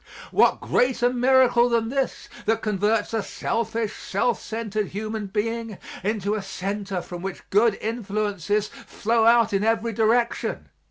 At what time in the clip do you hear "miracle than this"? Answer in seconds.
1.13-2.27